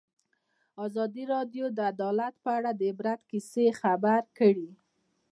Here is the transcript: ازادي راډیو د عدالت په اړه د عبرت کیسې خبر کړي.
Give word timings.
ازادي 0.85 1.23
راډیو 1.33 1.65
د 1.77 1.79
عدالت 1.91 2.33
په 2.43 2.49
اړه 2.57 2.71
د 2.79 2.81
عبرت 2.91 3.19
کیسې 3.31 3.65
خبر 3.81 4.21
کړي. 4.37 4.69